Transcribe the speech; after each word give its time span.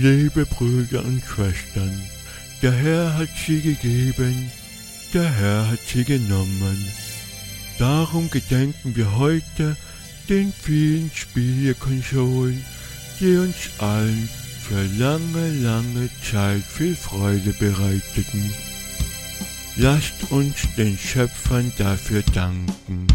Liebe 0.00 0.46
Brüder 0.46 1.04
und 1.04 1.24
Schwestern, 1.24 2.00
der 2.62 2.70
Herr 2.70 3.18
hat 3.18 3.30
sie 3.44 3.60
gegeben, 3.60 4.48
der 5.12 5.28
Herr 5.28 5.72
hat 5.72 5.80
sie 5.88 6.04
genommen. 6.04 6.86
Darum 7.80 8.30
gedenken 8.30 8.94
wir 8.94 9.18
heute 9.18 9.76
den 10.28 10.52
vielen 10.52 11.10
Spielekonsolen, 11.12 12.64
die 13.18 13.38
uns 13.38 13.70
allen 13.78 14.28
für 14.62 14.84
lange, 14.98 15.50
lange 15.62 16.08
Zeit 16.30 16.62
viel 16.62 16.94
Freude 16.94 17.52
bereiteten. 17.54 18.52
Lasst 19.74 20.30
uns 20.30 20.54
den 20.76 20.96
Schöpfern 20.96 21.72
dafür 21.76 22.22
danken. 22.34 23.08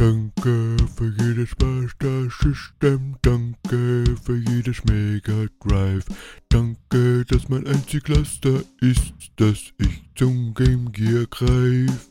Danke 0.00 0.78
für 0.96 1.12
jedes 1.20 1.50
Master 1.60 2.30
System, 2.30 3.16
danke 3.20 4.16
für 4.24 4.36
jedes 4.48 4.82
Mega 4.84 5.44
Drive, 5.60 6.06
danke, 6.48 7.22
dass 7.26 7.50
mein 7.50 7.66
einzig 7.66 8.08
Laster 8.08 8.62
ist, 8.80 9.12
dass 9.36 9.58
ich 9.76 10.02
zum 10.14 10.54
Game 10.54 10.90
Gear 10.92 11.26
greif. 11.26 12.10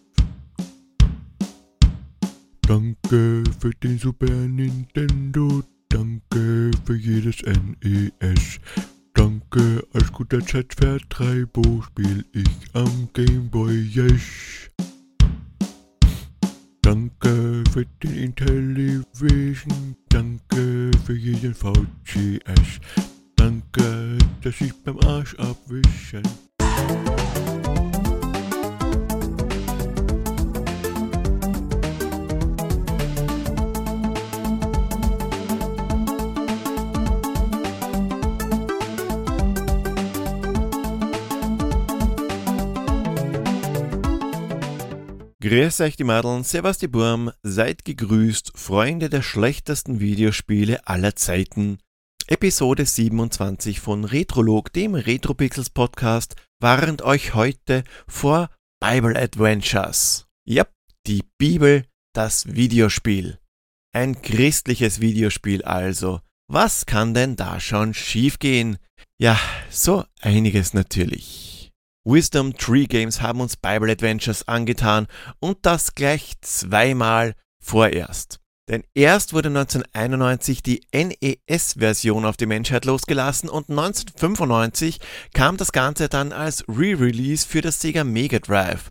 Danke 2.61 3.44
für 3.59 3.71
den 3.81 3.97
Super 3.97 4.30
Nintendo, 4.30 5.63
danke 5.89 6.69
für 6.85 6.95
jedes 6.95 7.38
NES. 7.41 8.59
Danke, 9.16 9.83
als 9.94 10.11
guter 10.11 10.45
Zeitvertreiber 10.45 11.81
spiel 11.88 12.23
ich 12.33 12.75
am 12.75 13.09
Game 13.13 13.49
Boy 13.49 13.81
Yes. 13.81 14.69
Für 17.72 17.86
den 18.03 18.16
Intellivision, 18.16 19.95
danke 20.09 20.92
für 21.06 21.14
jeden 21.14 21.53
VCS. 21.53 22.80
Danke, 23.36 24.17
dass 24.42 24.59
ich 24.61 24.73
beim 24.84 25.00
Arsch 25.00 25.36
abwischen. 25.36 26.23
Grüß 45.50 45.81
euch 45.81 45.95
die 45.95 46.03
Madeln, 46.03 46.44
servus 46.44 46.78
die 46.78 46.88
Burm, 46.88 47.31
seid 47.42 47.83
gegrüßt, 47.83 48.52
Freunde 48.53 49.09
der 49.09 49.23
schlechtesten 49.23 50.00
Videospiele 50.00 50.88
aller 50.88 51.16
Zeiten. 51.16 51.80
Episode 52.28 52.86
27 52.86 53.80
von 53.80 54.05
Retrolog, 54.05 54.72
dem 54.73 54.94
Retropixels 54.94 55.72
Podcast, 55.72 56.36
warnt 56.61 57.02
euch 57.02 57.33
heute 57.33 57.83
vor 58.08 58.52
Bible 58.80 59.20
Adventures. 59.20 60.27
Ja, 60.47 60.67
die 61.08 61.23
Bibel, 61.39 61.83
das 62.14 62.53
Videospiel. 62.53 63.39
Ein 63.92 64.22
christliches 64.22 65.02
Videospiel 65.02 65.64
also. 65.64 66.22
Was 66.47 66.86
kann 66.86 67.16
denn 67.16 67.36
da 67.36 67.59
schon 67.59 67.95
schiefgehen? 67.95 68.77
Ja, 69.20 69.39
so 69.72 70.05
einiges 70.22 70.75
natürlich. 70.75 71.58
Wisdom 72.11 72.57
Tree 72.57 72.88
Games 72.88 73.21
haben 73.21 73.39
uns 73.39 73.55
Bible 73.55 73.91
Adventures 73.91 74.47
angetan 74.47 75.05
und 75.39 75.59
das 75.61 75.93
gleich 75.93 76.33
zweimal 76.41 77.35
vorerst. 77.63 78.39
Denn 78.67 78.83
erst 78.95 79.33
wurde 79.33 79.49
1991 79.49 80.64
die 80.64 80.81
NES-Version 80.92 82.25
auf 82.25 82.36
die 82.36 82.48
Menschheit 82.48 82.86
losgelassen 82.86 83.48
und 83.48 83.69
1995 83.69 84.99
kam 85.36 85.58
das 85.58 85.71
Ganze 85.71 86.09
dann 86.09 86.33
als 86.33 86.64
Re-Release 86.67 87.48
für 87.48 87.61
das 87.61 87.80
Sega 87.80 88.03
Mega 88.03 88.39
Drive, 88.39 88.89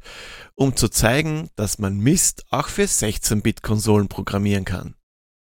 um 0.54 0.76
zu 0.76 0.88
zeigen, 0.88 1.50
dass 1.56 1.80
man 1.80 1.98
Mist 1.98 2.44
auch 2.50 2.68
für 2.68 2.84
16-Bit-Konsolen 2.84 4.06
programmieren 4.06 4.64
kann. 4.64 4.94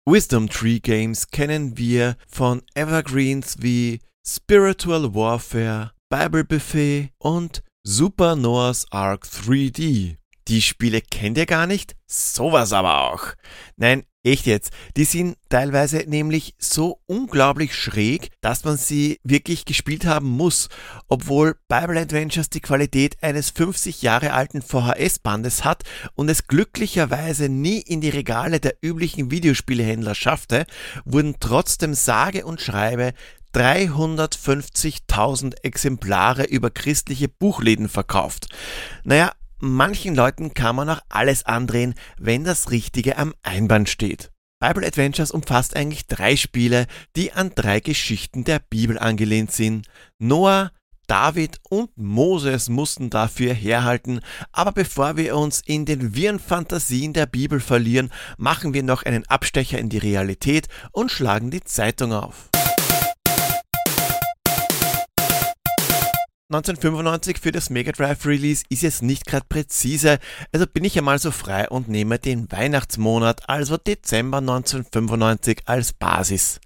Wisdom 0.05 0.47
Tree 0.47 0.79
Games 0.79 1.29
kennen 1.29 1.75
wir 1.75 2.17
von 2.27 2.61
Evergreens 2.75 3.57
wie 3.61 3.99
Spiritual 4.23 5.15
Warfare, 5.15 5.92
Bible 6.15 6.43
Buffet 6.43 7.09
und 7.17 7.63
Super 7.81 8.35
Noah's 8.35 8.85
Ark 8.91 9.25
3D. 9.25 10.17
Die 10.47 10.61
Spiele 10.61 11.01
kennt 11.01 11.39
ihr 11.39 11.47
gar 11.47 11.65
nicht? 11.65 11.95
Sowas 12.05 12.71
aber 12.71 13.11
auch. 13.11 13.33
Nein, 13.77 14.03
echt 14.21 14.45
jetzt. 14.45 14.71
Die 14.95 15.05
sind 15.05 15.37
teilweise 15.49 16.03
nämlich 16.05 16.53
so 16.59 17.01
unglaublich 17.07 17.73
schräg, 17.75 18.29
dass 18.41 18.63
man 18.63 18.77
sie 18.77 19.21
wirklich 19.23 19.65
gespielt 19.65 20.05
haben 20.05 20.29
muss, 20.29 20.69
obwohl 21.07 21.55
Bible 21.67 21.99
Adventures 21.99 22.51
die 22.51 22.61
Qualität 22.61 23.17
eines 23.23 23.49
50 23.49 24.03
Jahre 24.03 24.33
alten 24.33 24.61
VHS-Bandes 24.61 25.65
hat 25.65 25.81
und 26.13 26.29
es 26.29 26.45
glücklicherweise 26.45 27.49
nie 27.49 27.79
in 27.79 28.01
die 28.01 28.09
Regale 28.09 28.59
der 28.59 28.75
üblichen 28.83 29.31
Videospielehändler 29.31 30.13
schaffte, 30.13 30.67
wurden 31.05 31.37
trotzdem 31.39 31.95
sage 31.95 32.45
und 32.45 32.61
schreibe 32.61 33.13
350.000 33.53 35.63
Exemplare 35.63 36.45
über 36.45 36.69
christliche 36.69 37.29
Buchläden 37.29 37.89
verkauft. 37.89 38.47
Naja, 39.03 39.31
manchen 39.59 40.15
Leuten 40.15 40.53
kann 40.53 40.75
man 40.75 40.89
auch 40.89 41.01
alles 41.09 41.45
andrehen, 41.45 41.95
wenn 42.17 42.43
das 42.43 42.71
Richtige 42.71 43.17
am 43.17 43.33
Einband 43.43 43.89
steht. 43.89 44.31
Bible 44.59 44.87
Adventures 44.87 45.31
umfasst 45.31 45.75
eigentlich 45.75 46.07
drei 46.07 46.37
Spiele, 46.37 46.87
die 47.15 47.33
an 47.33 47.51
drei 47.53 47.81
Geschichten 47.81 48.45
der 48.45 48.59
Bibel 48.59 48.97
angelehnt 48.97 49.51
sind. 49.51 49.87
Noah, 50.19 50.71
David 51.07 51.59
und 51.69 51.89
Moses 51.97 52.69
mussten 52.69 53.09
dafür 53.09 53.53
herhalten, 53.53 54.21
aber 54.53 54.71
bevor 54.71 55.17
wir 55.17 55.35
uns 55.35 55.61
in 55.65 55.85
den 55.85 56.15
wirren 56.15 56.39
Fantasien 56.39 57.11
der 57.11 57.25
Bibel 57.25 57.59
verlieren, 57.59 58.09
machen 58.37 58.73
wir 58.73 58.83
noch 58.83 59.03
einen 59.03 59.27
Abstecher 59.27 59.79
in 59.79 59.89
die 59.89 59.97
Realität 59.97 60.69
und 60.93 61.11
schlagen 61.11 61.51
die 61.51 61.63
Zeitung 61.63 62.13
auf. 62.13 62.52
1995 66.53 67.39
für 67.39 67.51
das 67.51 67.71
Mega 67.71 67.91
Drive 67.91 68.27
Release 68.27 68.63
ist 68.69 68.83
jetzt 68.83 69.01
nicht 69.01 69.25
gerade 69.25 69.45
präzise, 69.49 70.19
also 70.51 70.67
bin 70.67 70.83
ich 70.83 70.95
einmal 70.97 71.17
so 71.17 71.31
frei 71.31 71.67
und 71.67 71.87
nehme 71.87 72.19
den 72.19 72.51
Weihnachtsmonat, 72.51 73.49
also 73.49 73.77
Dezember 73.77 74.37
1995 74.37 75.63
als 75.65 75.93
Basis. 75.93 76.59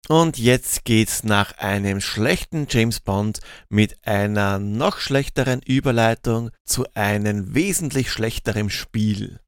Und 0.07 0.39
jetzt 0.39 0.85
geht's 0.85 1.23
nach 1.23 1.51
einem 1.59 2.01
schlechten 2.01 2.65
James 2.67 2.99
Bond 2.99 3.41
mit 3.69 4.07
einer 4.07 4.57
noch 4.57 4.97
schlechteren 4.97 5.61
Überleitung 5.61 6.49
zu 6.65 6.87
einem 6.95 7.53
wesentlich 7.53 8.11
schlechteren 8.11 8.71
Spiel. 8.71 9.39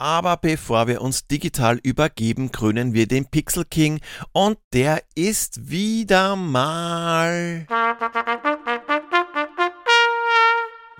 Aber 0.00 0.36
bevor 0.36 0.86
wir 0.86 1.02
uns 1.02 1.26
digital 1.26 1.80
übergeben, 1.82 2.52
krönen 2.52 2.94
wir 2.94 3.08
den 3.08 3.26
Pixel 3.26 3.64
King 3.64 4.00
und 4.30 4.56
der 4.72 5.02
ist 5.16 5.70
wieder 5.70 6.36
mal. 6.36 7.66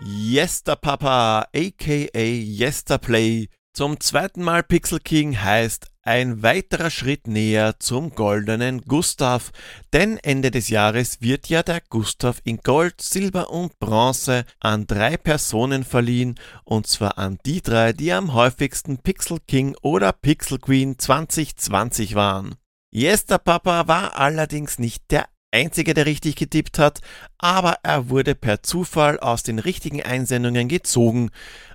Yester 0.02 0.74
Papa, 0.74 1.46
aka 1.54 2.18
Yesterplay 2.18 3.48
Zum 3.78 4.00
zweiten 4.00 4.42
Mal 4.42 4.64
Pixel 4.64 4.98
King 4.98 5.40
heißt 5.40 5.86
ein 6.02 6.42
weiterer 6.42 6.90
Schritt 6.90 7.28
näher 7.28 7.78
zum 7.78 8.10
goldenen 8.10 8.80
Gustav, 8.80 9.52
denn 9.92 10.18
Ende 10.18 10.50
des 10.50 10.68
Jahres 10.68 11.20
wird 11.20 11.48
ja 11.48 11.62
der 11.62 11.80
Gustav 11.88 12.40
in 12.42 12.56
Gold, 12.56 13.00
Silber 13.00 13.50
und 13.50 13.78
Bronze 13.78 14.46
an 14.58 14.88
drei 14.88 15.16
Personen 15.16 15.84
verliehen, 15.84 16.34
und 16.64 16.88
zwar 16.88 17.18
an 17.18 17.38
die 17.46 17.62
drei, 17.62 17.92
die 17.92 18.12
am 18.12 18.32
häufigsten 18.34 18.98
Pixel 18.98 19.38
King 19.46 19.76
oder 19.80 20.12
Pixel 20.12 20.58
Queen 20.58 20.98
2020 20.98 22.16
waren. 22.16 22.56
Jester 22.90 23.38
Papa 23.38 23.86
war 23.86 24.18
allerdings 24.18 24.80
nicht 24.80 25.08
der 25.12 25.28
einzige, 25.52 25.94
der 25.94 26.06
richtig 26.06 26.34
getippt 26.34 26.80
hat, 26.80 27.00
aber 27.38 27.76
er 27.84 28.10
wurde 28.10 28.34
per 28.34 28.64
Zufall 28.64 29.20
aus 29.20 29.44
den 29.44 29.60
richtigen 29.60 30.02
Einsendungen 30.02 30.66
gezogen, 30.66 31.30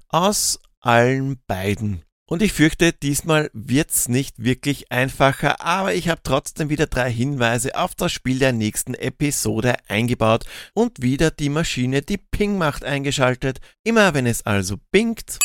aus 0.09 0.59
allen 0.83 1.41
beiden. 1.47 2.03
Und 2.25 2.41
ich 2.41 2.53
fürchte, 2.53 2.94
diesmal 2.94 3.50
wird's 3.53 4.07
nicht 4.07 4.44
wirklich 4.44 4.91
einfacher, 4.91 5.62
aber 5.62 5.94
ich 5.94 6.07
habe 6.07 6.21
trotzdem 6.24 6.69
wieder 6.69 6.88
drei 6.88 7.12
Hinweise 7.12 7.75
auf 7.75 7.95
das 7.95 8.12
Spiel 8.12 8.39
der 8.39 8.53
nächsten 8.53 8.94
Episode 8.94 9.75
eingebaut 9.88 10.45
und 10.74 11.01
wieder 11.01 11.31
die 11.31 11.50
Maschine, 11.50 12.01
die 12.01 12.18
Ping 12.18 12.57
macht, 12.57 12.85
eingeschaltet. 12.85 13.59
Immer 13.83 14.13
wenn 14.13 14.25
es 14.25 14.45
also 14.45 14.77
pinkt, 14.91 15.38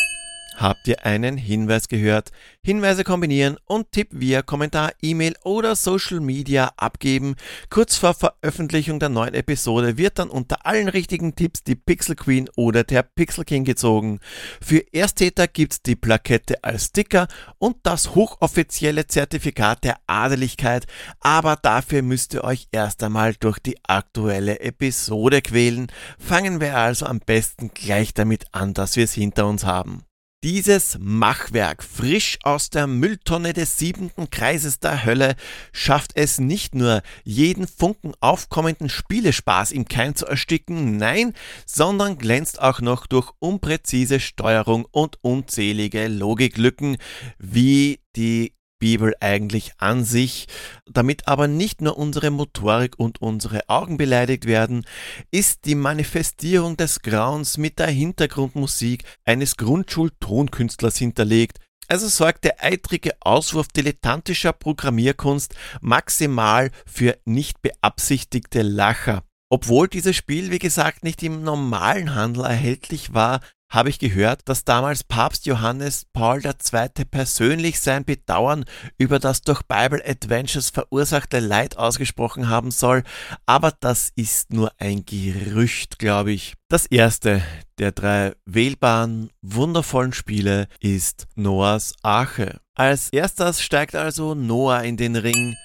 Habt 0.58 0.88
ihr 0.88 1.06
einen 1.06 1.36
Hinweis 1.36 1.86
gehört? 1.86 2.32
Hinweise 2.64 3.04
kombinieren 3.04 3.58
und 3.64 3.92
Tipp 3.92 4.08
via 4.10 4.42
Kommentar, 4.42 4.90
E-Mail 5.00 5.36
oder 5.44 5.76
Social 5.76 6.18
Media 6.18 6.72
abgeben. 6.76 7.36
Kurz 7.70 7.96
vor 7.96 8.12
Veröffentlichung 8.12 8.98
der 8.98 9.08
neuen 9.08 9.34
Episode 9.34 9.96
wird 9.98 10.18
dann 10.18 10.30
unter 10.30 10.66
allen 10.66 10.88
richtigen 10.88 11.36
Tipps 11.36 11.62
die 11.62 11.76
Pixel 11.76 12.16
Queen 12.16 12.50
oder 12.56 12.82
der 12.82 13.04
Pixel 13.04 13.44
King 13.44 13.62
gezogen. 13.62 14.18
Für 14.60 14.82
Ersttäter 14.92 15.46
gibt's 15.46 15.80
die 15.80 15.94
Plakette 15.94 16.64
als 16.64 16.86
Sticker 16.86 17.28
und 17.58 17.76
das 17.84 18.16
hochoffizielle 18.16 19.06
Zertifikat 19.06 19.84
der 19.84 19.98
Adeligkeit, 20.08 20.88
aber 21.20 21.54
dafür 21.54 22.02
müsst 22.02 22.34
ihr 22.34 22.42
euch 22.42 22.66
erst 22.72 23.04
einmal 23.04 23.34
durch 23.34 23.60
die 23.60 23.78
aktuelle 23.84 24.58
Episode 24.58 25.40
quälen. 25.40 25.86
Fangen 26.18 26.60
wir 26.60 26.76
also 26.76 27.06
am 27.06 27.20
besten 27.20 27.70
gleich 27.72 28.12
damit 28.12 28.46
an, 28.50 28.74
dass 28.74 28.96
wir 28.96 29.04
es 29.04 29.12
hinter 29.12 29.46
uns 29.46 29.64
haben. 29.64 30.07
Dieses 30.44 30.96
Machwerk, 31.00 31.82
frisch 31.82 32.38
aus 32.44 32.70
der 32.70 32.86
Mülltonne 32.86 33.54
des 33.54 33.76
siebenten 33.76 34.30
Kreises 34.30 34.78
der 34.78 35.04
Hölle, 35.04 35.34
schafft 35.72 36.12
es 36.14 36.38
nicht 36.38 36.76
nur, 36.76 37.02
jeden 37.24 37.66
Funken 37.66 38.12
aufkommenden 38.20 38.88
Spielespaß 38.88 39.72
im 39.72 39.86
Keim 39.88 40.14
zu 40.14 40.26
ersticken, 40.26 40.96
nein, 40.96 41.34
sondern 41.66 42.18
glänzt 42.18 42.62
auch 42.62 42.80
noch 42.80 43.08
durch 43.08 43.32
unpräzise 43.40 44.20
Steuerung 44.20 44.86
und 44.92 45.18
unzählige 45.22 46.06
Logiklücken, 46.06 46.98
wie 47.40 47.98
die 48.14 48.52
Bibel 48.78 49.14
eigentlich 49.20 49.72
an 49.78 50.04
sich. 50.04 50.46
Damit 50.86 51.28
aber 51.28 51.48
nicht 51.48 51.80
nur 51.80 51.98
unsere 51.98 52.30
Motorik 52.30 52.98
und 52.98 53.20
unsere 53.20 53.68
Augen 53.68 53.96
beleidigt 53.96 54.46
werden, 54.46 54.84
ist 55.30 55.64
die 55.64 55.74
Manifestierung 55.74 56.76
des 56.76 57.02
Grauens 57.02 57.58
mit 57.58 57.78
der 57.78 57.88
Hintergrundmusik 57.88 59.04
eines 59.24 59.56
Grundschultonkünstlers 59.56 60.96
hinterlegt, 60.96 61.58
also 61.88 62.06
sorgt 62.06 62.44
der 62.44 62.62
eitrige 62.62 63.12
Auswurf 63.20 63.68
dilettantischer 63.68 64.52
Programmierkunst 64.52 65.54
maximal 65.80 66.70
für 66.86 67.16
nicht 67.24 67.62
beabsichtigte 67.62 68.62
Lacher. 68.62 69.24
Obwohl 69.50 69.88
dieses 69.88 70.14
Spiel, 70.14 70.50
wie 70.50 70.58
gesagt, 70.58 71.02
nicht 71.02 71.22
im 71.22 71.42
normalen 71.42 72.14
Handel 72.14 72.44
erhältlich 72.44 73.14
war, 73.14 73.40
habe 73.70 73.90
ich 73.90 73.98
gehört, 73.98 74.48
dass 74.48 74.64
damals 74.64 75.04
Papst 75.04 75.46
Johannes 75.46 76.06
Paul 76.12 76.40
II. 76.44 77.04
persönlich 77.10 77.80
sein 77.80 78.04
Bedauern 78.04 78.64
über 78.96 79.18
das 79.18 79.42
durch 79.42 79.62
Bible 79.62 80.02
Adventures 80.06 80.70
verursachte 80.70 81.38
Leid 81.40 81.76
ausgesprochen 81.76 82.48
haben 82.48 82.70
soll, 82.70 83.02
aber 83.46 83.72
das 83.78 84.10
ist 84.14 84.52
nur 84.52 84.72
ein 84.78 85.04
Gerücht, 85.04 85.98
glaube 85.98 86.32
ich. 86.32 86.54
Das 86.68 86.86
erste 86.86 87.42
der 87.78 87.92
drei 87.92 88.32
wählbaren, 88.44 89.30
wundervollen 89.42 90.12
Spiele 90.12 90.68
ist 90.80 91.26
Noahs 91.36 91.94
Arche. 92.02 92.60
Als 92.74 93.08
erstes 93.10 93.62
steigt 93.62 93.94
also 93.94 94.34
Noah 94.34 94.82
in 94.82 94.96
den 94.96 95.16
Ring, 95.16 95.56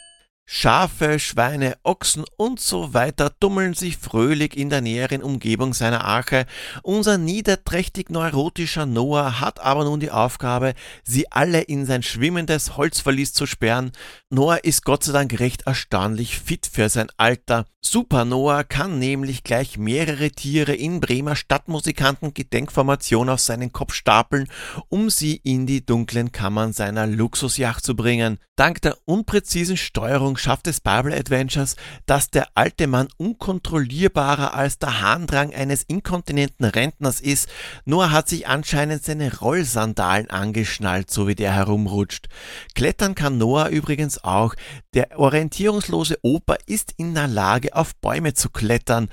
Schafe, 0.46 1.20
Schweine, 1.20 1.78
Ochsen 1.84 2.26
und 2.36 2.60
so 2.60 2.94
weiter 2.94 3.32
tummeln 3.40 3.74
sich 3.74 3.98
fröhlich 3.98 4.58
in 4.58 4.70
der 4.70 4.82
näheren 4.82 5.24
Umgebung 5.24 5.74
seiner 5.74 6.04
Arche. 6.04 6.46
Unser 6.84 7.18
niederträchtig 7.18 8.10
neurotischer 8.10 8.86
Noah 8.86 9.40
hat 9.40 9.62
aber 9.62 9.86
nun 9.86 10.02
die 10.02 10.12
Aufgabe, 10.12 10.74
sie 11.04 11.32
alle 11.32 11.62
in 11.62 11.86
sein 11.86 12.04
schwimmendes 12.04 12.76
Holzverlies 12.76 13.34
zu 13.34 13.46
sperren. 13.46 13.94
Noah 14.30 14.64
ist 14.64 14.84
Gott 14.84 15.06
sei 15.06 15.14
Dank 15.14 15.40
recht 15.40 15.62
erstaunlich 15.66 16.38
fit 16.40 16.70
für 16.72 16.90
sein 16.90 17.08
Alter. 17.16 17.66
Super 17.86 18.24
Noah 18.24 18.64
kann 18.64 18.98
nämlich 18.98 19.44
gleich 19.44 19.78
mehrere 19.78 20.32
Tiere 20.32 20.74
in 20.74 21.02
Bremer 21.02 21.36
Stadtmusikanten 21.36 22.34
Gedenkformation 22.34 23.30
auf 23.30 23.42
seinen 23.42 23.74
Kopf 23.74 23.94
stapeln, 23.94 24.48
um 24.88 25.10
sie 25.10 25.36
in 25.36 25.66
die 25.66 25.86
dunklen 25.86 26.32
Kammern 26.32 26.72
seiner 26.72 27.08
Luxusjacht 27.08 27.84
zu 27.84 27.96
bringen. 27.96 28.40
Dank 28.56 28.82
der 28.82 28.98
unpräzisen 29.06 29.78
Steuerung 29.78 30.33
schafft 30.38 30.68
es 30.68 30.80
Bible 30.80 31.16
Adventures, 31.16 31.76
dass 32.06 32.30
der 32.30 32.48
alte 32.56 32.88
Mann 32.88 33.08
unkontrollierbarer 33.18 34.54
als 34.54 34.80
der 34.80 35.02
Harndrang 35.02 35.54
eines 35.54 35.84
inkontinenten 35.84 36.66
Rentners 36.66 37.22
ist. 37.22 37.50
Noah 37.86 38.12
hat 38.12 38.30
sich 38.30 38.48
anscheinend 38.48 39.04
seine 39.04 39.38
Rollsandalen 39.38 40.30
angeschnallt, 40.30 41.12
so 41.12 41.28
wie 41.28 41.36
der 41.36 41.54
herumrutscht. 41.54 42.28
Klettern 42.76 43.16
kann 43.16 43.38
Noah 43.38 43.70
übrigens 43.70 44.24
auch. 44.24 44.56
Der 44.94 45.20
orientierungslose 45.20 46.18
Opa 46.22 46.56
ist 46.66 46.94
in 46.98 47.14
der 47.14 47.28
Lage, 47.28 47.76
auf 47.76 47.96
Bäume 47.96 48.34
zu 48.34 48.50
klettern. 48.50 49.10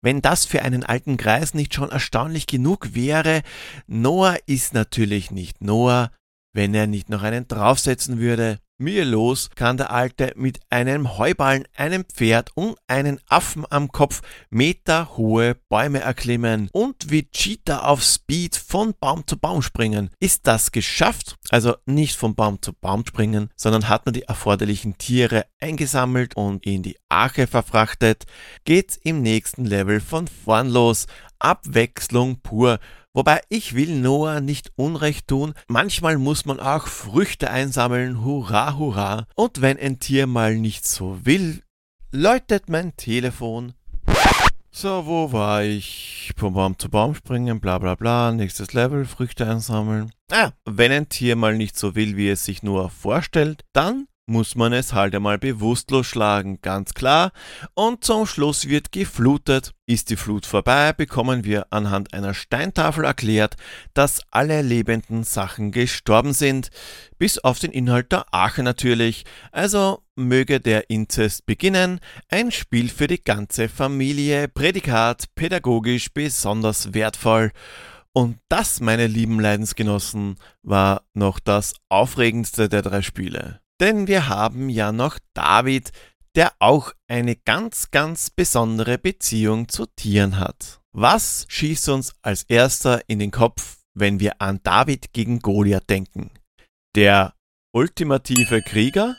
Wenn 0.00 0.20
das 0.20 0.44
für 0.44 0.62
einen 0.62 0.82
alten 0.82 1.16
Greis 1.16 1.54
nicht 1.54 1.74
schon 1.74 1.90
erstaunlich 1.90 2.46
genug 2.46 2.94
wäre, 2.94 3.42
Noah 3.86 4.36
ist 4.46 4.74
natürlich 4.74 5.30
nicht 5.30 5.62
Noah, 5.62 6.10
wenn 6.52 6.74
er 6.74 6.86
nicht 6.86 7.08
noch 7.08 7.22
einen 7.22 7.46
draufsetzen 7.46 8.18
würde. 8.18 8.58
Mühelos 8.78 9.50
kann 9.54 9.76
der 9.76 9.92
Alte 9.92 10.32
mit 10.36 10.60
einem 10.68 11.16
Heuballen, 11.18 11.64
einem 11.76 12.04
Pferd 12.04 12.50
und 12.54 12.76
einem 12.88 13.18
Affen 13.28 13.64
am 13.70 13.88
Kopf 13.88 14.22
meterhohe 14.50 15.56
Bäume 15.68 16.00
erklimmen 16.00 16.68
und 16.72 17.10
wie 17.10 17.30
Cheetah 17.30 17.84
auf 17.84 18.02
Speed 18.02 18.56
von 18.56 18.94
Baum 18.98 19.26
zu 19.26 19.38
Baum 19.38 19.62
springen. 19.62 20.10
Ist 20.18 20.46
das 20.46 20.72
geschafft? 20.72 21.36
Also 21.50 21.76
nicht 21.86 22.16
von 22.16 22.34
Baum 22.34 22.60
zu 22.60 22.72
Baum 22.72 23.06
springen, 23.06 23.50
sondern 23.56 23.88
hat 23.88 24.06
man 24.06 24.14
die 24.14 24.22
erforderlichen 24.22 24.98
Tiere 24.98 25.44
eingesammelt 25.60 26.36
und 26.36 26.66
in 26.66 26.82
die 26.82 26.96
Arche 27.08 27.46
verfrachtet, 27.46 28.24
geht's 28.64 28.96
im 28.96 29.22
nächsten 29.22 29.64
Level 29.64 30.00
von 30.00 30.26
vorn 30.26 30.68
los. 30.68 31.06
Abwechslung 31.42 32.40
pur. 32.40 32.78
Wobei 33.14 33.40
ich 33.50 33.74
will 33.74 34.00
Noah 34.00 34.40
nicht 34.40 34.72
Unrecht 34.76 35.28
tun, 35.28 35.52
manchmal 35.68 36.16
muss 36.16 36.46
man 36.46 36.60
auch 36.60 36.86
Früchte 36.86 37.50
einsammeln, 37.50 38.24
hurra, 38.24 38.78
hurra. 38.78 39.26
Und 39.34 39.60
wenn 39.60 39.78
ein 39.78 39.98
Tier 39.98 40.26
mal 40.26 40.56
nicht 40.56 40.86
so 40.86 41.18
will, 41.24 41.62
läutet 42.10 42.68
mein 42.68 42.96
Telefon. 42.96 43.74
So, 44.74 45.04
wo 45.04 45.32
war 45.32 45.62
ich? 45.62 46.32
Vom 46.38 46.54
Baum 46.54 46.78
zu 46.78 46.88
Baum 46.88 47.14
springen, 47.14 47.60
bla 47.60 47.76
bla 47.76 47.94
bla, 47.94 48.32
nächstes 48.32 48.72
Level, 48.72 49.04
Früchte 49.04 49.46
einsammeln. 49.46 50.10
Ah, 50.30 50.52
wenn 50.64 50.90
ein 50.90 51.10
Tier 51.10 51.36
mal 51.36 51.54
nicht 51.54 51.76
so 51.76 51.94
will, 51.94 52.16
wie 52.16 52.30
es 52.30 52.46
sich 52.46 52.62
nur 52.62 52.88
vorstellt, 52.88 53.64
dann 53.74 54.06
muss 54.32 54.56
man 54.56 54.72
es 54.72 54.94
halt 54.94 55.14
einmal 55.14 55.38
bewusstlos 55.38 56.06
schlagen, 56.06 56.58
ganz 56.62 56.94
klar. 56.94 57.32
Und 57.74 58.02
zum 58.02 58.26
Schluss 58.26 58.66
wird 58.66 58.90
geflutet. 58.90 59.72
Ist 59.84 60.08
die 60.08 60.16
Flut 60.16 60.46
vorbei, 60.46 60.94
bekommen 60.94 61.44
wir 61.44 61.66
anhand 61.70 62.14
einer 62.14 62.32
Steintafel 62.32 63.04
erklärt, 63.04 63.56
dass 63.92 64.22
alle 64.30 64.62
lebenden 64.62 65.22
Sachen 65.22 65.70
gestorben 65.70 66.32
sind, 66.32 66.70
bis 67.18 67.38
auf 67.38 67.58
den 67.58 67.72
Inhalt 67.72 68.10
der 68.10 68.32
Arche 68.32 68.62
natürlich. 68.62 69.24
Also 69.50 70.02
möge 70.16 70.60
der 70.60 70.88
Inzest 70.88 71.44
beginnen, 71.44 72.00
ein 72.28 72.50
Spiel 72.52 72.88
für 72.88 73.06
die 73.06 73.22
ganze 73.22 73.68
Familie, 73.68 74.48
Prädikat 74.48 75.26
pädagogisch 75.34 76.12
besonders 76.14 76.94
wertvoll. 76.94 77.52
Und 78.14 78.38
das, 78.48 78.80
meine 78.80 79.06
lieben 79.06 79.40
Leidensgenossen, 79.40 80.36
war 80.62 81.02
noch 81.12 81.38
das 81.38 81.74
aufregendste 81.90 82.68
der 82.70 82.82
drei 82.82 83.02
Spiele. 83.02 83.60
Denn 83.82 84.06
wir 84.06 84.28
haben 84.28 84.68
ja 84.68 84.92
noch 84.92 85.18
David, 85.34 85.90
der 86.36 86.52
auch 86.60 86.92
eine 87.08 87.34
ganz, 87.34 87.90
ganz 87.90 88.30
besondere 88.30 88.96
Beziehung 88.96 89.68
zu 89.68 89.86
Tieren 89.86 90.38
hat. 90.38 90.80
Was 90.92 91.46
schießt 91.48 91.88
uns 91.88 92.14
als 92.22 92.44
erster 92.44 93.00
in 93.08 93.18
den 93.18 93.32
Kopf, 93.32 93.78
wenn 93.92 94.20
wir 94.20 94.40
an 94.40 94.60
David 94.62 95.12
gegen 95.12 95.40
Goliath 95.40 95.90
denken? 95.90 96.30
Der 96.94 97.34
ultimative 97.72 98.62
Krieger? 98.62 99.16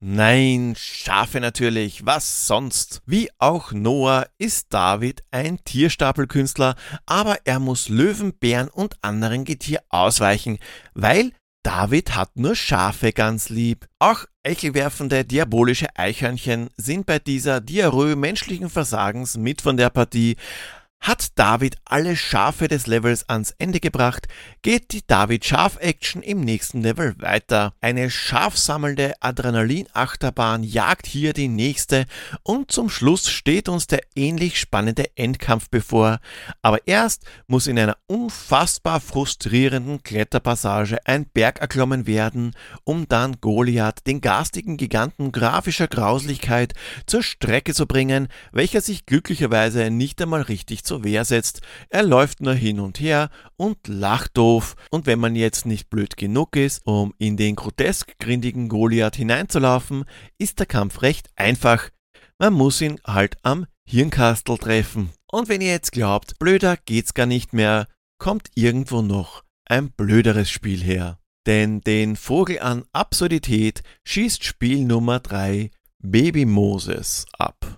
Nein, 0.00 0.74
Schafe 0.76 1.38
natürlich, 1.38 2.04
was 2.04 2.48
sonst? 2.48 3.00
Wie 3.06 3.30
auch 3.38 3.70
Noah 3.70 4.26
ist 4.38 4.74
David 4.74 5.22
ein 5.30 5.62
Tierstapelkünstler, 5.62 6.74
aber 7.06 7.38
er 7.44 7.60
muss 7.60 7.88
Löwen, 7.88 8.36
Bären 8.36 8.70
und 8.70 8.96
anderen 9.02 9.44
Getier 9.44 9.84
ausweichen, 9.88 10.58
weil 10.94 11.30
David 11.64 12.14
hat 12.14 12.36
nur 12.36 12.54
Schafe 12.54 13.12
ganz 13.12 13.48
lieb. 13.48 13.86
Auch 13.98 14.26
eichelwerfende 14.42 15.24
diabolische 15.24 15.86
Eichhörnchen 15.96 16.68
sind 16.76 17.06
bei 17.06 17.18
dieser 17.18 17.62
Diarrhoe 17.62 18.16
menschlichen 18.16 18.68
Versagens 18.68 19.38
mit 19.38 19.62
von 19.62 19.78
der 19.78 19.88
Partie, 19.88 20.36
hat 21.04 21.38
David 21.38 21.76
alle 21.84 22.16
Schafe 22.16 22.66
des 22.66 22.86
Levels 22.86 23.28
ans 23.28 23.54
Ende 23.58 23.78
gebracht, 23.78 24.26
geht 24.62 24.92
die 24.92 25.06
David 25.06 25.44
Schaf 25.44 25.76
Action 25.78 26.22
im 26.22 26.40
nächsten 26.40 26.80
Level 26.80 27.14
weiter. 27.18 27.74
Eine 27.82 28.10
scharfsammelnde 28.10 29.12
Adrenalin-Achterbahn 29.20 30.64
jagt 30.64 31.06
hier 31.06 31.34
die 31.34 31.48
nächste 31.48 32.06
und 32.42 32.72
zum 32.72 32.88
Schluss 32.88 33.28
steht 33.28 33.68
uns 33.68 33.86
der 33.86 34.00
ähnlich 34.16 34.58
spannende 34.58 35.14
Endkampf 35.14 35.68
bevor. 35.68 36.20
Aber 36.62 36.86
erst 36.86 37.24
muss 37.48 37.66
in 37.66 37.78
einer 37.78 37.98
unfassbar 38.06 38.98
frustrierenden 38.98 40.02
Kletterpassage 40.02 41.06
ein 41.06 41.26
Berg 41.26 41.60
erklommen 41.60 42.06
werden, 42.06 42.56
um 42.84 43.06
dann 43.08 43.42
Goliath, 43.42 44.06
den 44.06 44.22
garstigen 44.22 44.78
Giganten 44.78 45.32
grafischer 45.32 45.86
Grauslichkeit, 45.86 46.72
zur 47.04 47.22
Strecke 47.22 47.74
zu 47.74 47.86
bringen, 47.86 48.28
welcher 48.52 48.80
sich 48.80 49.04
glücklicherweise 49.04 49.90
nicht 49.90 50.22
einmal 50.22 50.40
richtig 50.40 50.82
zu 50.82 50.93
zur 50.94 51.02
Wehr 51.02 51.24
setzt. 51.24 51.60
Er 51.88 52.04
läuft 52.04 52.40
nur 52.40 52.54
hin 52.54 52.78
und 52.78 53.00
her 53.00 53.30
und 53.56 53.76
lacht 53.88 54.36
doof. 54.36 54.76
Und 54.90 55.06
wenn 55.06 55.18
man 55.18 55.34
jetzt 55.34 55.66
nicht 55.66 55.90
blöd 55.90 56.16
genug 56.16 56.54
ist, 56.54 56.86
um 56.86 57.12
in 57.18 57.36
den 57.36 57.56
grotesk 57.56 58.16
grindigen 58.20 58.68
Goliath 58.68 59.16
hineinzulaufen, 59.16 60.04
ist 60.38 60.60
der 60.60 60.66
Kampf 60.66 61.02
recht 61.02 61.28
einfach. 61.34 61.90
Man 62.38 62.52
muss 62.52 62.80
ihn 62.80 63.00
halt 63.04 63.36
am 63.42 63.66
Hirnkastel 63.88 64.56
treffen. 64.56 65.10
Und 65.32 65.48
wenn 65.48 65.60
ihr 65.60 65.72
jetzt 65.72 65.90
glaubt, 65.90 66.38
blöder 66.38 66.76
geht's 66.76 67.12
gar 67.12 67.26
nicht 67.26 67.52
mehr, 67.52 67.88
kommt 68.18 68.48
irgendwo 68.54 69.02
noch 69.02 69.42
ein 69.66 69.90
blöderes 69.90 70.48
Spiel 70.48 70.80
her. 70.80 71.18
Denn 71.46 71.80
den 71.80 72.14
Vogel 72.14 72.60
an 72.60 72.84
Absurdität 72.92 73.82
schießt 74.04 74.44
Spiel 74.44 74.84
Nummer 74.84 75.18
3 75.18 75.70
Baby 75.98 76.44
Moses 76.44 77.26
ab. 77.36 77.73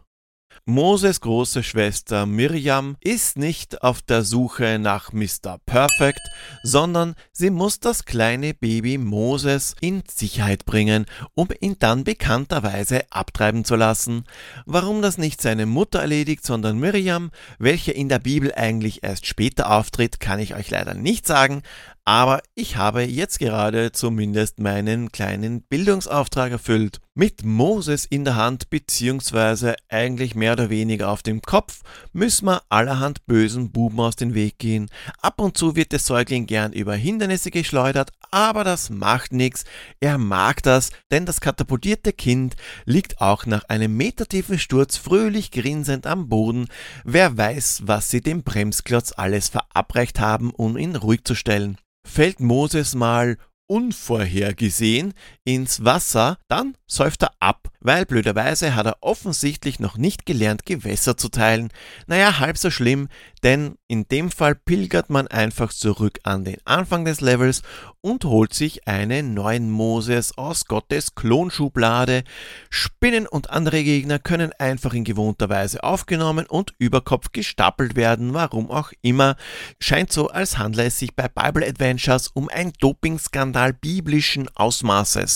Moses 0.68 1.20
große 1.20 1.62
Schwester 1.62 2.26
Miriam 2.26 2.96
ist 3.00 3.38
nicht 3.38 3.82
auf 3.82 4.02
der 4.02 4.24
Suche 4.24 4.80
nach 4.80 5.12
Mr. 5.12 5.58
Perfect, 5.64 6.22
sondern 6.64 7.14
sie 7.30 7.50
muss 7.50 7.78
das 7.78 8.04
kleine 8.04 8.52
Baby 8.52 8.98
Moses 8.98 9.76
in 9.80 10.02
Sicherheit 10.12 10.64
bringen, 10.64 11.06
um 11.36 11.50
ihn 11.60 11.76
dann 11.78 12.02
bekannterweise 12.02 13.04
abtreiben 13.10 13.64
zu 13.64 13.76
lassen. 13.76 14.24
Warum 14.64 15.02
das 15.02 15.18
nicht 15.18 15.40
seine 15.40 15.66
Mutter 15.66 16.00
erledigt, 16.00 16.44
sondern 16.44 16.80
Miriam, 16.80 17.30
welche 17.60 17.92
in 17.92 18.08
der 18.08 18.18
Bibel 18.18 18.52
eigentlich 18.52 19.04
erst 19.04 19.26
später 19.26 19.70
auftritt, 19.70 20.18
kann 20.18 20.40
ich 20.40 20.56
euch 20.56 20.68
leider 20.68 20.94
nicht 20.94 21.28
sagen, 21.28 21.62
aber 22.08 22.40
ich 22.54 22.76
habe 22.76 23.02
jetzt 23.02 23.40
gerade 23.40 23.90
zumindest 23.90 24.60
meinen 24.60 25.10
kleinen 25.10 25.62
Bildungsauftrag 25.62 26.52
erfüllt. 26.52 27.00
Mit 27.16 27.44
Moses 27.44 28.04
in 28.04 28.24
der 28.24 28.36
Hand 28.36 28.70
beziehungsweise 28.70 29.74
eigentlich 29.88 30.36
mehr 30.36 30.52
oder 30.52 30.70
weniger 30.70 31.10
auf 31.10 31.24
dem 31.24 31.42
Kopf 31.42 31.80
müssen 32.12 32.46
wir 32.46 32.62
allerhand 32.68 33.26
bösen 33.26 33.72
Buben 33.72 33.98
aus 33.98 34.14
dem 34.14 34.34
Weg 34.34 34.58
gehen. 34.58 34.88
Ab 35.20 35.40
und 35.40 35.58
zu 35.58 35.74
wird 35.74 35.90
der 35.90 35.98
Säugling 35.98 36.46
gern 36.46 36.72
über 36.72 36.94
Hindernisse 36.94 37.50
geschleudert, 37.50 38.12
aber 38.30 38.62
das 38.62 38.88
macht 38.88 39.32
nichts. 39.32 39.64
Er 39.98 40.16
mag 40.16 40.62
das, 40.62 40.90
denn 41.10 41.26
das 41.26 41.40
katapultierte 41.40 42.12
Kind 42.12 42.54
liegt 42.84 43.20
auch 43.20 43.46
nach 43.46 43.64
einem 43.64 43.96
metertiefen 43.96 44.60
Sturz 44.60 44.96
fröhlich 44.96 45.50
grinsend 45.50 46.06
am 46.06 46.28
Boden. 46.28 46.68
Wer 47.02 47.36
weiß, 47.36 47.82
was 47.86 48.10
sie 48.10 48.20
dem 48.20 48.44
Bremsklotz 48.44 49.12
alles 49.16 49.48
verabreicht 49.48 50.20
haben, 50.20 50.50
um 50.50 50.76
ihn 50.76 50.94
ruhig 50.94 51.24
zu 51.24 51.34
stellen 51.34 51.78
fällt 52.06 52.40
Moses 52.40 52.94
mal 52.94 53.36
unvorhergesehen 53.66 55.12
ins 55.46 55.84
Wasser, 55.84 56.38
dann 56.48 56.76
säuft 56.88 57.22
er 57.22 57.30
ab, 57.38 57.68
weil 57.80 58.04
blöderweise 58.04 58.74
hat 58.74 58.86
er 58.86 58.96
offensichtlich 59.00 59.78
noch 59.78 59.96
nicht 59.96 60.26
gelernt, 60.26 60.66
Gewässer 60.66 61.16
zu 61.16 61.28
teilen. 61.28 61.68
Naja, 62.08 62.40
halb 62.40 62.58
so 62.58 62.70
schlimm, 62.70 63.08
denn 63.44 63.76
in 63.86 64.08
dem 64.08 64.32
Fall 64.32 64.56
pilgert 64.56 65.08
man 65.08 65.28
einfach 65.28 65.72
zurück 65.72 66.18
an 66.24 66.44
den 66.44 66.58
Anfang 66.64 67.04
des 67.04 67.20
Levels 67.20 67.62
und 68.00 68.24
holt 68.24 68.54
sich 68.54 68.88
einen 68.88 69.34
neuen 69.34 69.70
Moses 69.70 70.36
aus 70.36 70.64
Gottes 70.64 71.14
Klonschublade. 71.14 72.24
Spinnen 72.68 73.28
und 73.28 73.50
andere 73.50 73.84
Gegner 73.84 74.18
können 74.18 74.52
einfach 74.58 74.94
in 74.94 75.04
gewohnter 75.04 75.48
Weise 75.48 75.84
aufgenommen 75.84 76.46
und 76.46 76.74
über 76.78 77.02
Kopf 77.02 77.30
gestapelt 77.30 77.94
werden, 77.94 78.34
warum 78.34 78.68
auch 78.68 78.90
immer. 79.00 79.36
Scheint 79.80 80.12
so, 80.12 80.28
als 80.28 80.58
handle 80.58 80.86
es 80.86 80.98
sich 80.98 81.14
bei 81.14 81.28
Bible 81.28 81.64
Adventures 81.64 82.28
um 82.28 82.48
ein 82.48 82.72
Dopingskandal 82.80 83.72
biblischen 83.72 84.48
Ausmaßes. 84.56 85.35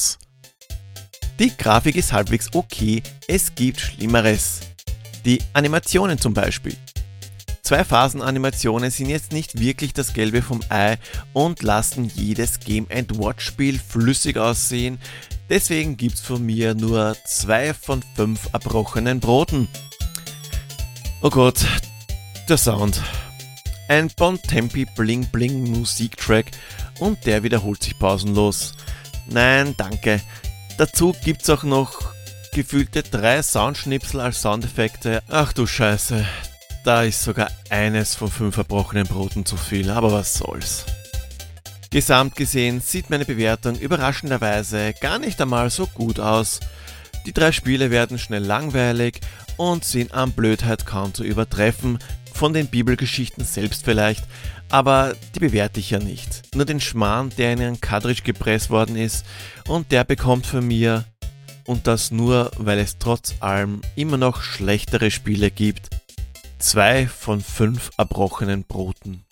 Die 1.39 1.57
Grafik 1.57 1.97
ist 1.97 2.13
halbwegs 2.13 2.49
okay, 2.55 3.03
es 3.27 3.55
gibt 3.55 3.81
Schlimmeres. 3.81 4.61
Die 5.25 5.43
Animationen 5.53 6.19
zum 6.19 6.35
Beispiel. 6.35 6.77
Zwei 7.63 7.85
Phasenanimationen 7.85 8.91
sind 8.91 9.11
jetzt 9.11 9.33
nicht 9.33 9.61
wirklich 9.61 9.93
das 9.93 10.13
Gelbe 10.13 10.43
vom 10.43 10.61
Ei 10.71 10.99
und 11.33 11.63
lassen 11.63 12.05
jedes 12.05 12.59
Game 12.59 12.89
Watch 12.89 13.45
Spiel 13.45 13.79
flüssig 13.79 14.39
aussehen. 14.39 14.99
Deswegen 15.49 15.97
gibt's 15.97 16.21
von 16.21 16.45
mir 16.45 16.75
nur 16.75 17.17
zwei 17.25 17.73
von 17.73 18.03
fünf 18.17 18.49
erbrochenen 18.53 19.21
Broten. 19.21 19.69
Oh 21.23 21.31
Gott, 21.31 21.65
der 22.49 22.59
Sound. 22.59 23.01
Ein 23.89 24.11
Bontempi 24.17 24.87
Bling 24.97 25.27
Bling 25.27 25.71
Musiktrack 25.71 26.47
und 26.99 27.25
der 27.25 27.43
wiederholt 27.43 27.83
sich 27.83 27.99
pausenlos. 27.99 28.75
Nein, 29.31 29.75
danke. 29.77 30.21
Dazu 30.77 31.15
gibt's 31.25 31.49
auch 31.51 31.63
noch 31.63 32.13
gefühlte 32.53 33.03
drei 33.03 33.43
Soundschnipsel 33.43 34.21
als 34.21 34.43
Soundeffekte. 34.43 35.23
Ach 35.29 35.53
du 35.53 35.67
Scheiße, 35.67 36.27
da 36.85 37.03
ist 37.05 37.23
sogar 37.23 37.49
eines 37.69 38.17
von 38.17 38.31
fünf 38.31 38.55
verbrochenen 38.57 39.07
Broten 39.07 39.47
zu 39.47 39.57
viel, 39.57 39.91
aber 39.91 40.13
was 40.13 40.35
soll's. 40.35 40.85
Gesamt 41.91 42.37
gesehen 42.37 42.81
sieht 42.81 43.11
meine 43.11 43.25
Bewertung 43.25 43.77
überraschenderweise 43.79 44.95
gar 45.01 45.19
nicht 45.19 45.41
einmal 45.41 45.71
so 45.71 45.87
gut 45.87 46.19
aus. 46.21 46.61
Die 47.27 47.33
drei 47.33 47.53
Spiele 47.53 47.91
werden 47.91 48.19
schnell 48.19 48.45
langweilig 48.45 49.21
und 49.57 49.85
sind 49.85 50.15
an 50.15 50.33
Blödheit 50.33 50.87
kaum 50.87 51.13
zu 51.13 51.23
übertreffen, 51.23 51.99
von 52.41 52.55
den 52.55 52.69
Bibelgeschichten 52.69 53.45
selbst 53.45 53.85
vielleicht, 53.85 54.25
aber 54.71 55.15
die 55.35 55.41
bewerte 55.41 55.79
ich 55.79 55.91
ja 55.91 55.99
nicht. 55.99 56.55
Nur 56.55 56.65
den 56.65 56.81
Schmarrn, 56.81 57.29
der 57.37 57.53
in 57.53 57.61
einen 57.61 57.81
Cartridge 57.83 58.23
gepresst 58.23 58.71
worden 58.71 58.97
ist 58.97 59.27
und 59.69 59.93
der 59.93 60.05
bekommt 60.05 60.47
von 60.47 60.67
mir, 60.67 61.05
und 61.67 61.87
das 61.87 62.11
nur, 62.11 62.51
weil 62.57 62.79
es 62.79 62.97
trotz 62.97 63.35
allem 63.41 63.83
immer 63.95 64.17
noch 64.17 64.41
schlechtere 64.43 65.11
Spiele 65.11 65.51
gibt, 65.51 65.91
zwei 66.59 67.07
von 67.07 67.43
fünf 67.43 67.91
erbrochenen 67.99 68.65
Broten. 68.65 69.27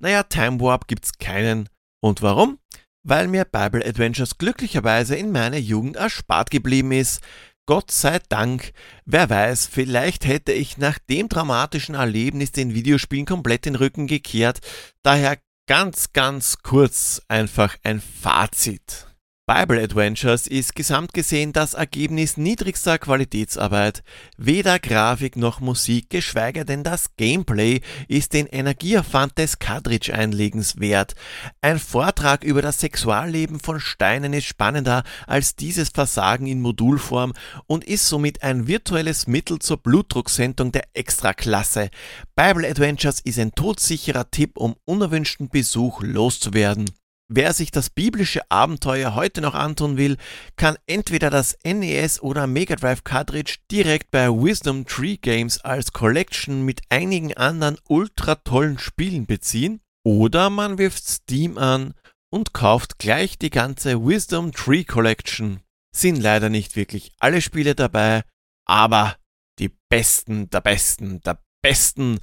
Naja, 0.00 0.24
Time 0.24 0.58
Warp 0.58 0.88
gibt's 0.88 1.12
keinen. 1.20 1.68
Und 2.00 2.22
warum? 2.22 2.58
Weil 3.04 3.28
mir 3.28 3.44
Bible 3.44 3.86
Adventures 3.86 4.36
glücklicherweise 4.36 5.14
in 5.14 5.30
meiner 5.30 5.58
Jugend 5.58 5.94
erspart 5.94 6.50
geblieben 6.50 6.90
ist. 6.90 7.20
Gott 7.66 7.90
sei 7.90 8.18
Dank. 8.28 8.72
Wer 9.04 9.30
weiß, 9.30 9.66
vielleicht 9.66 10.26
hätte 10.26 10.52
ich 10.52 10.78
nach 10.78 10.98
dem 10.98 11.28
dramatischen 11.28 11.94
Erlebnis 11.94 12.52
den 12.52 12.74
Videospielen 12.74 13.26
komplett 13.26 13.66
den 13.66 13.76
Rücken 13.76 14.06
gekehrt. 14.06 14.60
Daher 15.02 15.38
ganz, 15.68 16.12
ganz 16.12 16.58
kurz 16.62 17.22
einfach 17.28 17.76
ein 17.84 18.00
Fazit. 18.00 19.11
Bible 19.54 19.82
Adventures 19.82 20.46
ist 20.46 20.74
gesamt 20.74 21.12
gesehen 21.12 21.52
das 21.52 21.74
Ergebnis 21.74 22.38
niedrigster 22.38 22.98
Qualitätsarbeit. 22.98 24.02
Weder 24.38 24.78
Grafik 24.78 25.36
noch 25.36 25.60
Musik, 25.60 26.08
geschweige 26.08 26.64
denn 26.64 26.82
das 26.84 27.16
Gameplay 27.16 27.82
ist 28.08 28.32
den 28.32 28.46
Energieaufwand 28.46 29.36
des 29.36 29.58
Cartridge-Einlegens 29.58 30.80
wert. 30.80 31.16
Ein 31.60 31.78
Vortrag 31.78 32.44
über 32.44 32.62
das 32.62 32.80
Sexualleben 32.80 33.60
von 33.60 33.78
Steinen 33.78 34.32
ist 34.32 34.46
spannender 34.46 35.02
als 35.26 35.54
dieses 35.54 35.90
Versagen 35.90 36.46
in 36.46 36.62
Modulform 36.62 37.34
und 37.66 37.84
ist 37.84 38.08
somit 38.08 38.42
ein 38.42 38.68
virtuelles 38.68 39.26
Mittel 39.26 39.58
zur 39.58 39.76
Blutdrucksentung 39.76 40.72
der 40.72 40.84
Extraklasse. 40.94 41.90
Bible 42.34 42.66
Adventures 42.66 43.20
ist 43.20 43.38
ein 43.38 43.52
todsicherer 43.54 44.30
Tipp, 44.30 44.56
um 44.56 44.76
unerwünschten 44.86 45.50
Besuch 45.50 46.00
loszuwerden. 46.00 46.86
Wer 47.34 47.54
sich 47.54 47.70
das 47.70 47.88
biblische 47.88 48.42
Abenteuer 48.50 49.14
heute 49.14 49.40
noch 49.40 49.54
antun 49.54 49.96
will, 49.96 50.18
kann 50.56 50.76
entweder 50.86 51.30
das 51.30 51.56
NES 51.64 52.20
oder 52.20 52.46
Mega 52.46 52.76
Drive 52.76 53.04
Cartridge 53.04 53.56
direkt 53.70 54.10
bei 54.10 54.28
Wisdom 54.28 54.84
Tree 54.84 55.16
Games 55.16 55.58
als 55.64 55.94
Collection 55.94 56.62
mit 56.62 56.82
einigen 56.90 57.34
anderen 57.34 57.78
ultra 57.88 58.34
tollen 58.34 58.78
Spielen 58.78 59.24
beziehen, 59.24 59.80
oder 60.04 60.50
man 60.50 60.76
wirft 60.76 61.08
Steam 61.08 61.56
an 61.56 61.94
und 62.30 62.52
kauft 62.52 62.98
gleich 62.98 63.38
die 63.38 63.48
ganze 63.48 64.04
Wisdom 64.04 64.52
Tree 64.52 64.84
Collection. 64.84 65.62
Sind 65.96 66.20
leider 66.20 66.50
nicht 66.50 66.76
wirklich 66.76 67.12
alle 67.18 67.40
Spiele 67.40 67.74
dabei, 67.74 68.24
aber 68.66 69.16
die 69.58 69.70
besten 69.88 70.50
der 70.50 70.60
besten 70.60 71.22
der 71.22 71.38
besten 71.62 72.18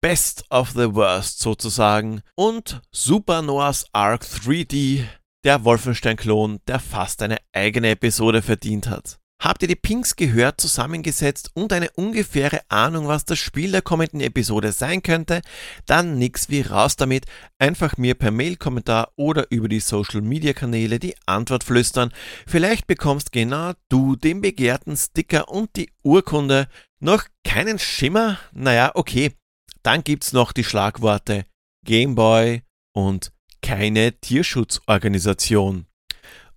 Best 0.00 0.44
of 0.50 0.70
the 0.70 0.94
Worst 0.94 1.38
sozusagen 1.38 2.22
und 2.34 2.82
Super 2.90 3.40
Noah's 3.40 3.86
Ark 3.92 4.22
3D, 4.22 5.04
der 5.44 5.64
Wolfenstein-Klon, 5.64 6.58
der 6.66 6.80
fast 6.80 7.22
eine 7.22 7.38
eigene 7.52 7.90
Episode 7.90 8.42
verdient 8.42 8.88
hat. 8.88 9.18
Habt 9.40 9.62
ihr 9.62 9.68
die 9.68 9.74
Pinks 9.74 10.16
gehört, 10.16 10.60
zusammengesetzt 10.60 11.50
und 11.54 11.72
eine 11.72 11.90
ungefähre 11.92 12.60
Ahnung, 12.68 13.08
was 13.08 13.24
das 13.24 13.38
Spiel 13.38 13.72
der 13.72 13.80
kommenden 13.80 14.20
Episode 14.20 14.70
sein 14.70 15.02
könnte? 15.02 15.40
Dann 15.86 16.18
nix 16.18 16.50
wie 16.50 16.60
raus 16.60 16.96
damit. 16.96 17.24
Einfach 17.58 17.96
mir 17.96 18.14
per 18.14 18.32
Mail-Kommentar 18.32 19.12
oder 19.16 19.50
über 19.50 19.68
die 19.68 19.80
Social-Media-Kanäle 19.80 20.98
die 20.98 21.14
Antwort 21.24 21.64
flüstern. 21.64 22.12
Vielleicht 22.46 22.86
bekommst 22.86 23.32
genau 23.32 23.72
du 23.88 24.14
den 24.14 24.42
begehrten 24.42 24.94
Sticker 24.94 25.48
und 25.48 25.74
die 25.76 25.90
Urkunde. 26.02 26.68
Noch 27.00 27.24
keinen 27.42 27.78
Schimmer? 27.78 28.38
Naja, 28.52 28.92
okay. 28.94 29.32
Dann 29.82 30.04
gibt's 30.04 30.34
noch 30.34 30.52
die 30.52 30.64
Schlagworte 30.64 31.46
Gameboy 31.86 32.60
und 32.92 33.32
keine 33.62 34.12
Tierschutzorganisation. 34.20 35.86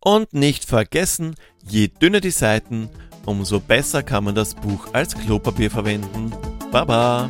Und 0.06 0.34
nicht 0.34 0.66
vergessen, 0.66 1.36
je 1.66 1.88
dünner 1.88 2.20
die 2.20 2.32
Seiten, 2.32 2.90
umso 3.26 3.62
besser 3.62 4.04
kann 4.04 4.26
man 4.26 4.36
das 4.36 4.54
Buch 4.54 4.94
als 4.94 5.16
Klopapier 5.16 5.72
verwenden. 5.72 6.34
Baba! 6.74 7.30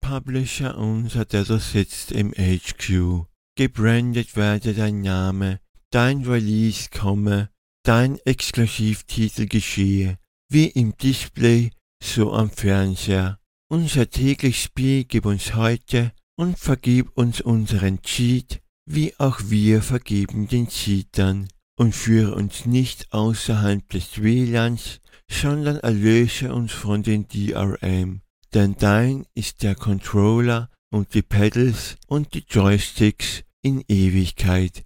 Publisher 0.00 0.76
unser, 0.76 1.24
der 1.24 1.44
du 1.44 1.60
sitzt 1.60 2.10
im 2.10 2.32
HQ. 2.32 3.26
Gebrandet 3.56 4.34
werde 4.34 4.74
dein 4.74 5.02
Name, 5.02 5.60
dein 5.90 6.24
Release 6.24 6.88
komme, 6.90 7.50
dein 7.84 8.18
Exklusivtitel 8.24 9.46
geschehe, 9.46 10.18
wie 10.48 10.66
im 10.66 10.96
Display, 10.96 11.70
so 12.02 12.32
am 12.32 12.50
Fernseher. 12.50 13.39
Unser 13.72 14.10
täglich 14.10 14.64
Spiel 14.64 15.04
gib 15.04 15.26
uns 15.26 15.54
heute 15.54 16.12
und 16.36 16.58
vergib 16.58 17.16
uns 17.16 17.40
unseren 17.40 18.02
Cheat, 18.02 18.60
wie 18.84 19.14
auch 19.20 19.38
wir 19.44 19.80
vergeben 19.80 20.48
den 20.48 20.66
Cheatern. 20.66 21.46
Und 21.78 21.94
führe 21.94 22.34
uns 22.34 22.66
nicht 22.66 23.12
außerhalb 23.12 23.88
des 23.90 24.20
WLANs, 24.20 25.00
sondern 25.30 25.76
erlöse 25.76 26.52
uns 26.52 26.72
von 26.72 27.04
den 27.04 27.28
DRM. 27.28 28.22
Denn 28.52 28.74
dein 28.76 29.24
ist 29.34 29.62
der 29.62 29.76
Controller 29.76 30.68
und 30.90 31.14
die 31.14 31.22
Pedals 31.22 31.96
und 32.08 32.34
die 32.34 32.44
Joysticks 32.50 33.44
in 33.62 33.84
Ewigkeit. 33.86 34.84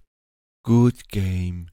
Good 0.61 1.09
Game. 1.09 1.71